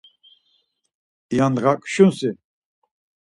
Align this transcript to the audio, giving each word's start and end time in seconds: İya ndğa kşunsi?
İya 1.33 1.47
ndğa 1.51 1.73
kşunsi? 1.81 2.29